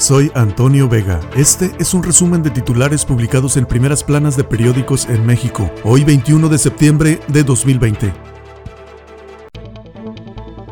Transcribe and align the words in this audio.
Soy 0.00 0.32
Antonio 0.34 0.88
Vega. 0.88 1.20
Este 1.36 1.72
es 1.78 1.92
un 1.92 2.02
resumen 2.02 2.42
de 2.42 2.48
titulares 2.48 3.04
publicados 3.04 3.58
en 3.58 3.66
primeras 3.66 4.02
planas 4.02 4.34
de 4.34 4.44
periódicos 4.44 5.06
en 5.10 5.26
México, 5.26 5.70
hoy 5.84 6.04
21 6.04 6.48
de 6.48 6.56
septiembre 6.56 7.20
de 7.28 7.44
2020. 7.44 8.39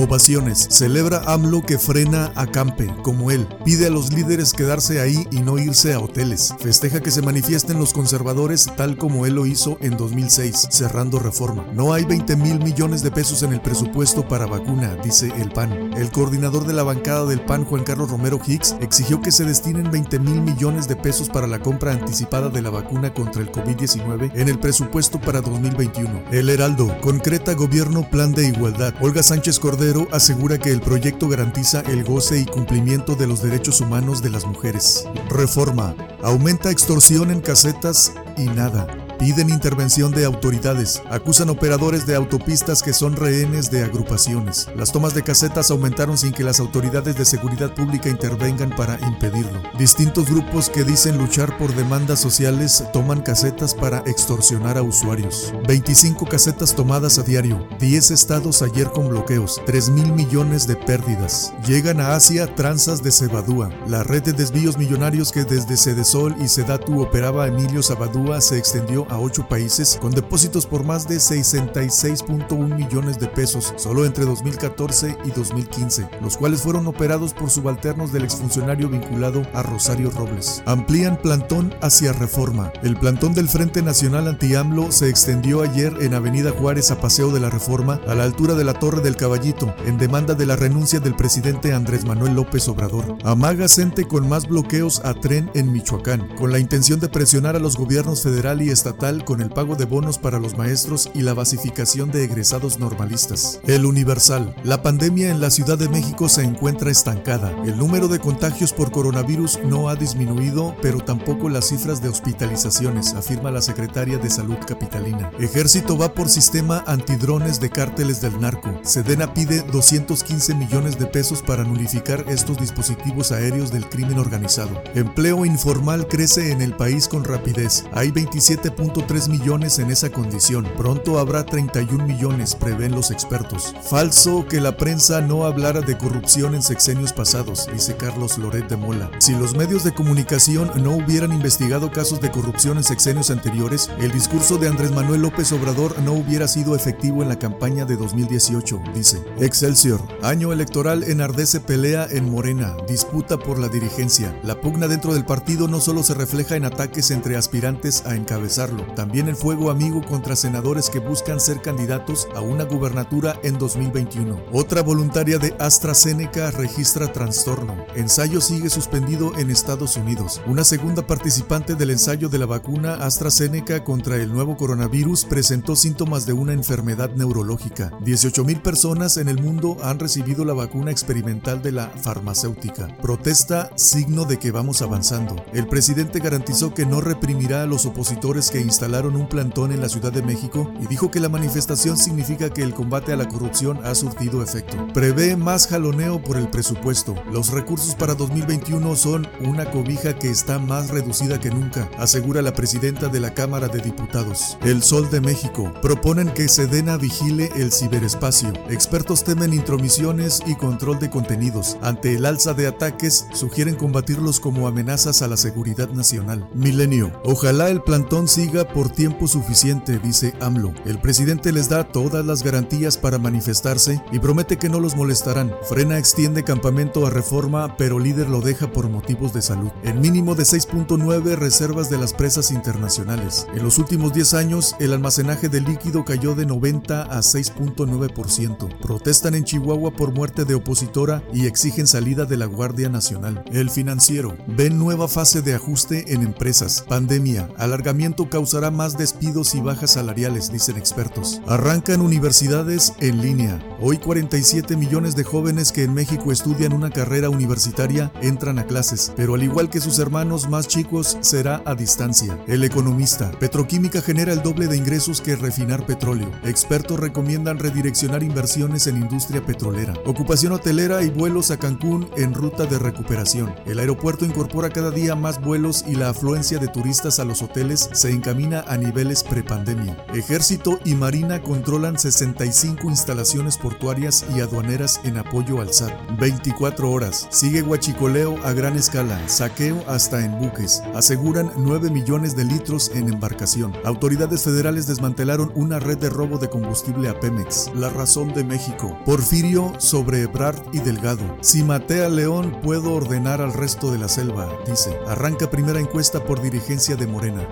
Ovaciones. 0.00 0.66
Celebra 0.70 1.20
AMLO 1.26 1.60
que 1.60 1.78
frena 1.78 2.32
a 2.34 2.46
Campe, 2.46 2.86
como 3.02 3.30
él. 3.30 3.46
Pide 3.66 3.88
a 3.88 3.90
los 3.90 4.10
líderes 4.14 4.54
quedarse 4.54 4.98
ahí 4.98 5.26
y 5.30 5.40
no 5.40 5.58
irse 5.58 5.92
a 5.92 6.00
hoteles. 6.00 6.54
Festeja 6.58 7.00
que 7.00 7.10
se 7.10 7.20
manifiesten 7.20 7.78
los 7.78 7.92
conservadores 7.92 8.64
tal 8.78 8.96
como 8.96 9.26
él 9.26 9.34
lo 9.34 9.44
hizo 9.44 9.76
en 9.82 9.98
2006, 9.98 10.68
cerrando 10.70 11.18
reforma. 11.18 11.66
No 11.74 11.92
hay 11.92 12.06
20 12.06 12.34
mil 12.36 12.60
millones 12.60 13.02
de 13.02 13.10
pesos 13.10 13.42
en 13.42 13.52
el 13.52 13.60
presupuesto 13.60 14.26
para 14.26 14.46
vacuna, 14.46 14.96
dice 15.04 15.30
el 15.36 15.50
PAN. 15.50 15.92
El 15.92 16.10
coordinador 16.10 16.66
de 16.66 16.72
la 16.72 16.82
bancada 16.82 17.26
del 17.26 17.42
PAN, 17.42 17.66
Juan 17.66 17.84
Carlos 17.84 18.10
Romero 18.10 18.40
Hicks, 18.42 18.76
exigió 18.80 19.20
que 19.20 19.32
se 19.32 19.44
destinen 19.44 19.90
20 19.90 20.18
mil 20.18 20.40
millones 20.40 20.88
de 20.88 20.96
pesos 20.96 21.28
para 21.28 21.46
la 21.46 21.60
compra 21.60 21.92
anticipada 21.92 22.48
de 22.48 22.62
la 22.62 22.70
vacuna 22.70 23.12
contra 23.12 23.42
el 23.42 23.52
COVID-19 23.52 24.32
en 24.34 24.48
el 24.48 24.58
presupuesto 24.58 25.20
para 25.20 25.42
2021. 25.42 26.22
El 26.32 26.48
Heraldo 26.48 26.98
concreta 27.02 27.52
gobierno 27.52 28.08
plan 28.08 28.32
de 28.32 28.48
igualdad. 28.48 28.94
Olga 29.02 29.22
Sánchez 29.22 29.60
Cordero 29.60 29.89
asegura 30.12 30.58
que 30.58 30.70
el 30.70 30.80
proyecto 30.80 31.28
garantiza 31.28 31.80
el 31.80 32.04
goce 32.04 32.40
y 32.40 32.46
cumplimiento 32.46 33.14
de 33.14 33.26
los 33.26 33.42
derechos 33.42 33.80
humanos 33.80 34.22
de 34.22 34.30
las 34.30 34.46
mujeres. 34.46 35.06
Reforma. 35.28 35.94
Aumenta 36.22 36.70
extorsión 36.70 37.30
en 37.30 37.40
casetas 37.40 38.12
y 38.36 38.44
nada. 38.44 38.99
Piden 39.20 39.50
intervención 39.50 40.12
de 40.12 40.24
autoridades. 40.24 41.02
Acusan 41.10 41.50
operadores 41.50 42.06
de 42.06 42.16
autopistas 42.16 42.82
que 42.82 42.94
son 42.94 43.16
rehenes 43.16 43.70
de 43.70 43.84
agrupaciones. 43.84 44.66
Las 44.74 44.92
tomas 44.92 45.14
de 45.14 45.22
casetas 45.22 45.70
aumentaron 45.70 46.16
sin 46.16 46.32
que 46.32 46.42
las 46.42 46.58
autoridades 46.58 47.16
de 47.16 47.26
seguridad 47.26 47.74
pública 47.74 48.08
intervengan 48.08 48.70
para 48.70 48.98
impedirlo. 49.06 49.60
Distintos 49.78 50.30
grupos 50.30 50.70
que 50.70 50.84
dicen 50.84 51.18
luchar 51.18 51.58
por 51.58 51.74
demandas 51.74 52.18
sociales 52.18 52.82
toman 52.94 53.20
casetas 53.20 53.74
para 53.74 53.98
extorsionar 54.06 54.78
a 54.78 54.82
usuarios. 54.82 55.52
25 55.68 56.24
casetas 56.24 56.74
tomadas 56.74 57.18
a 57.18 57.22
diario. 57.22 57.68
10 57.78 58.12
estados 58.12 58.62
ayer 58.62 58.88
con 58.88 59.10
bloqueos. 59.10 59.60
3 59.66 59.90
mil 59.90 60.12
millones 60.14 60.66
de 60.66 60.76
pérdidas. 60.76 61.52
Llegan 61.66 62.00
a 62.00 62.14
Asia 62.14 62.54
tranzas 62.54 63.02
de 63.02 63.12
Cebadúa. 63.12 63.68
La 63.86 64.02
red 64.02 64.22
de 64.22 64.32
desvíos 64.32 64.78
millonarios 64.78 65.30
que 65.30 65.44
desde 65.44 65.76
Cedesol 65.76 66.34
y 66.40 66.48
Sedatu 66.48 67.02
operaba 67.02 67.48
Emilio 67.48 67.82
Sabadúa 67.82 68.40
se 68.40 68.56
extendió 68.56 69.09
a 69.10 69.18
ocho 69.18 69.46
países 69.48 69.98
con 70.00 70.12
depósitos 70.12 70.66
por 70.66 70.84
más 70.84 71.06
de 71.08 71.16
66.1 71.16 72.76
millones 72.76 73.18
de 73.18 73.26
pesos 73.26 73.74
solo 73.76 74.06
entre 74.06 74.24
2014 74.24 75.18
y 75.24 75.30
2015, 75.30 76.08
los 76.22 76.36
cuales 76.36 76.62
fueron 76.62 76.86
operados 76.86 77.34
por 77.34 77.50
subalternos 77.50 78.12
del 78.12 78.24
exfuncionario 78.24 78.88
vinculado 78.88 79.42
a 79.52 79.62
Rosario 79.62 80.10
Robles. 80.10 80.62
Amplían 80.66 81.16
plantón 81.20 81.74
hacia 81.82 82.12
reforma. 82.12 82.72
El 82.82 82.96
plantón 82.96 83.34
del 83.34 83.48
Frente 83.48 83.82
Nacional 83.82 84.28
Anti-AMLO 84.28 84.92
se 84.92 85.08
extendió 85.08 85.62
ayer 85.62 85.92
en 86.00 86.14
Avenida 86.14 86.52
Juárez 86.52 86.90
a 86.90 87.00
Paseo 87.00 87.30
de 87.32 87.40
la 87.40 87.50
Reforma 87.50 88.00
a 88.06 88.14
la 88.14 88.24
altura 88.24 88.54
de 88.54 88.64
la 88.64 88.74
Torre 88.74 89.00
del 89.00 89.16
Caballito 89.16 89.74
en 89.86 89.98
demanda 89.98 90.34
de 90.34 90.46
la 90.46 90.56
renuncia 90.56 91.00
del 91.00 91.16
presidente 91.16 91.72
Andrés 91.72 92.04
Manuel 92.04 92.34
López 92.34 92.68
Obrador. 92.68 93.18
Amaga 93.24 93.68
Cente 93.68 94.06
con 94.06 94.28
más 94.28 94.46
bloqueos 94.46 95.00
a 95.04 95.14
tren 95.14 95.50
en 95.54 95.72
Michoacán, 95.72 96.28
con 96.36 96.52
la 96.52 96.58
intención 96.58 97.00
de 97.00 97.08
presionar 97.08 97.56
a 97.56 97.60
los 97.60 97.76
gobiernos 97.76 98.22
federal 98.22 98.62
y 98.62 98.70
estatal 98.70 98.99
con 99.24 99.40
el 99.40 99.48
pago 99.48 99.76
de 99.76 99.86
bonos 99.86 100.18
para 100.18 100.38
los 100.38 100.58
maestros 100.58 101.10
y 101.14 101.22
la 101.22 101.32
basificación 101.32 102.10
de 102.10 102.22
egresados 102.22 102.78
normalistas. 102.78 103.58
El 103.66 103.86
Universal. 103.86 104.54
La 104.62 104.82
pandemia 104.82 105.30
en 105.30 105.40
la 105.40 105.48
Ciudad 105.48 105.78
de 105.78 105.88
México 105.88 106.28
se 106.28 106.42
encuentra 106.42 106.90
estancada. 106.90 107.50
El 107.64 107.78
número 107.78 108.08
de 108.08 108.18
contagios 108.18 108.74
por 108.74 108.92
coronavirus 108.92 109.60
no 109.64 109.88
ha 109.88 109.96
disminuido, 109.96 110.76
pero 110.82 111.00
tampoco 111.00 111.48
las 111.48 111.68
cifras 111.68 112.02
de 112.02 112.10
hospitalizaciones, 112.10 113.14
afirma 113.14 113.50
la 113.50 113.62
secretaria 113.62 114.18
de 114.18 114.28
Salud 114.28 114.58
Capitalina. 114.66 115.30
Ejército 115.40 115.96
va 115.96 116.12
por 116.12 116.28
sistema 116.28 116.84
antidrones 116.86 117.58
de 117.58 117.70
cárteles 117.70 118.20
del 118.20 118.38
narco. 118.38 118.80
Sedena 118.82 119.32
pide 119.32 119.62
215 119.62 120.54
millones 120.56 120.98
de 120.98 121.06
pesos 121.06 121.40
para 121.40 121.64
nulificar 121.64 122.22
estos 122.28 122.58
dispositivos 122.58 123.32
aéreos 123.32 123.72
del 123.72 123.88
crimen 123.88 124.18
organizado. 124.18 124.82
Empleo 124.94 125.46
informal 125.46 126.06
crece 126.06 126.52
en 126.52 126.60
el 126.60 126.76
país 126.76 127.08
con 127.08 127.24
rapidez. 127.24 127.84
Hay 127.92 128.10
27 128.10 128.70
3 128.98 129.28
millones 129.28 129.78
en 129.78 129.90
esa 129.90 130.10
condición. 130.10 130.68
Pronto 130.76 131.18
habrá 131.18 131.46
31 131.46 132.04
millones, 132.04 132.54
prevén 132.54 132.92
los 132.92 133.10
expertos. 133.10 133.74
Falso 133.88 134.46
que 134.48 134.60
la 134.60 134.76
prensa 134.76 135.20
no 135.20 135.44
hablara 135.44 135.80
de 135.80 135.96
corrupción 135.96 136.54
en 136.54 136.62
sexenios 136.62 137.12
pasados, 137.12 137.68
dice 137.72 137.96
Carlos 137.96 138.38
Loret 138.38 138.68
de 138.68 138.76
Mola. 138.76 139.10
Si 139.18 139.34
los 139.34 139.54
medios 139.54 139.84
de 139.84 139.94
comunicación 139.94 140.70
no 140.82 140.92
hubieran 140.92 141.32
investigado 141.32 141.90
casos 141.90 142.20
de 142.20 142.30
corrupción 142.30 142.76
en 142.76 142.84
sexenios 142.84 143.30
anteriores, 143.30 143.90
el 144.00 144.10
discurso 144.10 144.58
de 144.58 144.68
Andrés 144.68 144.90
Manuel 144.90 145.22
López 145.22 145.52
Obrador 145.52 145.98
no 146.00 146.12
hubiera 146.12 146.48
sido 146.48 146.74
efectivo 146.74 147.22
en 147.22 147.28
la 147.28 147.38
campaña 147.38 147.84
de 147.84 147.96
2018, 147.96 148.82
dice. 148.94 149.22
Excelsior. 149.38 150.00
Año 150.22 150.52
electoral 150.52 151.04
enardece 151.04 151.60
pelea 151.60 152.06
en 152.10 152.30
Morena, 152.30 152.76
disputa 152.88 153.38
por 153.38 153.58
la 153.58 153.68
dirigencia. 153.68 154.38
La 154.42 154.60
pugna 154.60 154.88
dentro 154.88 155.14
del 155.14 155.24
partido 155.24 155.68
no 155.68 155.80
solo 155.80 156.02
se 156.02 156.14
refleja 156.14 156.56
en 156.56 156.64
ataques 156.64 157.10
entre 157.10 157.36
aspirantes 157.36 158.04
a 158.06 158.14
encabezarlo, 158.14 158.79
también 158.94 159.28
el 159.28 159.36
fuego 159.36 159.70
amigo 159.70 160.02
contra 160.02 160.36
senadores 160.36 160.90
que 160.90 160.98
buscan 160.98 161.40
ser 161.40 161.60
candidatos 161.60 162.28
a 162.34 162.40
una 162.40 162.64
gubernatura 162.64 163.38
en 163.42 163.58
2021. 163.58 164.40
Otra 164.52 164.82
voluntaria 164.82 165.38
de 165.38 165.54
AstraZeneca 165.58 166.50
registra 166.50 167.12
trastorno. 167.12 167.76
Ensayo 167.94 168.40
sigue 168.40 168.70
suspendido 168.70 169.36
en 169.38 169.50
Estados 169.50 169.96
Unidos. 169.96 170.40
Una 170.46 170.64
segunda 170.64 171.06
participante 171.06 171.74
del 171.74 171.90
ensayo 171.90 172.28
de 172.28 172.38
la 172.38 172.46
vacuna 172.46 172.94
AstraZeneca 172.94 173.84
contra 173.84 174.16
el 174.16 174.32
nuevo 174.32 174.56
coronavirus 174.56 175.24
presentó 175.24 175.76
síntomas 175.76 176.26
de 176.26 176.32
una 176.32 176.52
enfermedad 176.52 177.10
neurológica. 177.14 177.90
18.000 178.00 178.62
personas 178.62 179.16
en 179.16 179.28
el 179.28 179.42
mundo 179.42 179.76
han 179.82 179.98
recibido 179.98 180.44
la 180.44 180.54
vacuna 180.54 180.90
experimental 180.90 181.62
de 181.62 181.72
la 181.72 181.88
farmacéutica. 181.88 182.88
Protesta 183.00 183.70
signo 183.76 184.24
de 184.24 184.38
que 184.38 184.50
vamos 184.50 184.82
avanzando. 184.82 185.36
El 185.52 185.66
presidente 185.66 186.20
garantizó 186.20 186.74
que 186.74 186.86
no 186.86 187.00
reprimirá 187.00 187.62
a 187.62 187.66
los 187.66 187.86
opositores 187.86 188.50
que 188.50 188.59
instalaron 188.60 189.16
un 189.16 189.28
plantón 189.28 189.72
en 189.72 189.80
la 189.80 189.88
Ciudad 189.88 190.12
de 190.12 190.22
México 190.22 190.72
y 190.80 190.86
dijo 190.86 191.10
que 191.10 191.20
la 191.20 191.28
manifestación 191.28 191.96
significa 191.96 192.50
que 192.50 192.62
el 192.62 192.74
combate 192.74 193.12
a 193.12 193.16
la 193.16 193.28
corrupción 193.28 193.80
ha 193.84 193.94
surtido 193.94 194.42
efecto. 194.42 194.76
Prevé 194.92 195.36
más 195.36 195.66
jaloneo 195.66 196.22
por 196.22 196.36
el 196.36 196.48
presupuesto. 196.48 197.14
Los 197.32 197.50
recursos 197.50 197.94
para 197.94 198.14
2021 198.14 198.96
son 198.96 199.26
una 199.40 199.70
cobija 199.70 200.18
que 200.18 200.30
está 200.30 200.58
más 200.58 200.90
reducida 200.90 201.40
que 201.40 201.50
nunca, 201.50 201.90
asegura 201.98 202.42
la 202.42 202.54
presidenta 202.54 203.08
de 203.08 203.20
la 203.20 203.34
Cámara 203.34 203.68
de 203.68 203.80
Diputados. 203.80 204.58
El 204.62 204.82
Sol 204.82 205.10
de 205.10 205.20
México. 205.20 205.72
Proponen 205.82 206.30
que 206.30 206.48
Sedena 206.48 206.96
vigile 206.96 207.50
el 207.56 207.72
ciberespacio. 207.72 208.52
Expertos 208.68 209.24
temen 209.24 209.52
intromisiones 209.52 210.40
y 210.46 210.54
control 210.54 210.98
de 210.98 211.10
contenidos. 211.10 211.76
Ante 211.82 212.14
el 212.14 212.26
alza 212.26 212.54
de 212.54 212.66
ataques, 212.66 213.26
sugieren 213.32 213.76
combatirlos 213.76 214.40
como 214.40 214.66
amenazas 214.66 215.22
a 215.22 215.28
la 215.28 215.36
seguridad 215.36 215.90
nacional. 215.90 216.48
Milenio. 216.54 217.12
Ojalá 217.24 217.70
el 217.70 217.82
plantón 217.82 218.28
siga 218.28 218.49
por 218.50 218.90
tiempo 218.90 219.28
suficiente, 219.28 220.00
dice 220.00 220.34
AMLO. 220.40 220.74
El 220.84 221.00
presidente 221.00 221.52
les 221.52 221.68
da 221.68 221.84
todas 221.84 222.26
las 222.26 222.42
garantías 222.42 222.98
para 222.98 223.18
manifestarse 223.18 224.02
y 224.10 224.18
promete 224.18 224.58
que 224.58 224.68
no 224.68 224.80
los 224.80 224.96
molestarán. 224.96 225.52
Frena 225.68 225.98
extiende 225.98 226.42
campamento 226.42 227.06
a 227.06 227.10
reforma, 227.10 227.76
pero 227.76 228.00
líder 228.00 228.28
lo 228.28 228.40
deja 228.40 228.72
por 228.72 228.88
motivos 228.88 229.32
de 229.32 229.40
salud. 229.40 229.70
El 229.84 230.00
mínimo 230.00 230.34
de 230.34 230.42
6.9 230.42 231.36
reservas 231.36 231.90
de 231.90 231.98
las 231.98 232.12
presas 232.12 232.50
internacionales. 232.50 233.46
En 233.54 233.62
los 233.62 233.78
últimos 233.78 234.12
10 234.12 234.34
años, 234.34 234.74
el 234.80 234.92
almacenaje 234.92 235.48
de 235.48 235.60
líquido 235.60 236.04
cayó 236.04 236.34
de 236.34 236.44
90 236.44 237.02
a 237.02 237.18
6.9%. 237.20 238.80
Protestan 238.80 239.36
en 239.36 239.44
Chihuahua 239.44 239.92
por 239.92 240.12
muerte 240.12 240.44
de 240.44 240.56
opositora 240.56 241.22
y 241.32 241.46
exigen 241.46 241.86
salida 241.86 242.24
de 242.24 242.36
la 242.36 242.46
Guardia 242.46 242.88
Nacional. 242.88 243.44
El 243.52 243.70
financiero. 243.70 244.36
Ven 244.48 244.76
nueva 244.76 245.06
fase 245.06 245.40
de 245.40 245.54
ajuste 245.54 246.12
en 246.12 246.22
empresas. 246.22 246.84
Pandemia. 246.88 247.48
Alargamiento 247.56 248.28
causa 248.28 248.39
causará 248.40 248.70
más 248.70 248.96
despidos 248.96 249.54
y 249.54 249.60
bajas 249.60 249.90
salariales, 249.90 250.50
dicen 250.50 250.78
expertos. 250.78 251.42
Arrancan 251.46 252.00
universidades 252.00 252.94
en 253.00 253.20
línea. 253.20 253.62
Hoy 253.82 253.98
47 253.98 254.78
millones 254.78 255.14
de 255.14 255.24
jóvenes 255.24 255.72
que 255.72 255.82
en 255.82 255.92
México 255.92 256.32
estudian 256.32 256.72
una 256.72 256.88
carrera 256.88 257.28
universitaria 257.28 258.10
entran 258.22 258.58
a 258.58 258.64
clases, 258.64 259.12
pero 259.14 259.34
al 259.34 259.42
igual 259.42 259.68
que 259.68 259.82
sus 259.82 259.98
hermanos 259.98 260.48
más 260.48 260.68
chicos 260.68 261.18
será 261.20 261.62
a 261.66 261.74
distancia. 261.74 262.38
El 262.46 262.64
economista. 262.64 263.30
Petroquímica 263.32 264.00
genera 264.00 264.32
el 264.32 264.40
doble 264.40 264.68
de 264.68 264.78
ingresos 264.78 265.20
que 265.20 265.36
refinar 265.36 265.84
petróleo. 265.84 266.30
Expertos 266.42 266.98
recomiendan 266.98 267.58
redireccionar 267.58 268.22
inversiones 268.22 268.86
en 268.86 268.96
industria 268.96 269.44
petrolera. 269.44 269.92
Ocupación 270.06 270.52
hotelera 270.52 271.02
y 271.02 271.10
vuelos 271.10 271.50
a 271.50 271.58
Cancún 271.58 272.08
en 272.16 272.32
ruta 272.32 272.64
de 272.64 272.78
recuperación. 272.78 273.54
El 273.66 273.80
aeropuerto 273.80 274.24
incorpora 274.24 274.70
cada 274.70 274.90
día 274.90 275.14
más 275.14 275.42
vuelos 275.42 275.84
y 275.86 275.94
la 275.94 276.08
afluencia 276.08 276.58
de 276.58 276.68
turistas 276.68 277.18
a 277.18 277.26
los 277.26 277.42
hoteles 277.42 277.90
se 277.92 278.10
encamina 278.30 278.60
a 278.68 278.76
niveles 278.76 279.24
prepandemia. 279.24 279.96
Ejército 280.14 280.78
y 280.84 280.94
Marina 280.94 281.42
controlan 281.42 281.98
65 281.98 282.88
instalaciones 282.88 283.58
portuarias 283.58 284.24
y 284.36 284.40
aduaneras 284.40 285.00
en 285.02 285.18
apoyo 285.18 285.60
al 285.60 285.72
SAT. 285.72 285.92
24 286.16 286.88
horas. 286.88 287.26
Sigue 287.30 287.62
huachicoleo 287.62 288.38
a 288.44 288.52
gran 288.52 288.76
escala, 288.76 289.20
saqueo 289.28 289.82
hasta 289.88 290.24
en 290.24 290.38
buques. 290.38 290.80
Aseguran 290.94 291.50
9 291.56 291.90
millones 291.90 292.36
de 292.36 292.44
litros 292.44 292.92
en 292.94 293.12
embarcación. 293.12 293.72
Autoridades 293.84 294.44
federales 294.44 294.86
desmantelaron 294.86 295.50
una 295.56 295.80
red 295.80 295.98
de 295.98 296.08
robo 296.08 296.38
de 296.38 296.48
combustible 296.48 297.08
a 297.08 297.18
Pemex. 297.18 297.72
La 297.74 297.90
razón 297.90 298.32
de 298.32 298.44
México. 298.44 298.96
Porfirio 299.04 299.72
sobre 299.78 300.22
Ebrard 300.22 300.62
y 300.72 300.78
Delgado. 300.78 301.36
Si 301.40 301.64
maté 301.64 302.04
a 302.04 302.08
León, 302.08 302.60
puedo 302.62 302.92
ordenar 302.94 303.40
al 303.40 303.52
resto 303.52 303.90
de 303.90 303.98
la 303.98 304.08
selva, 304.08 304.48
dice. 304.68 304.96
Arranca 305.08 305.50
primera 305.50 305.80
encuesta 305.80 306.24
por 306.24 306.40
dirigencia 306.40 306.94
de 306.94 307.08
Morena. 307.08 307.48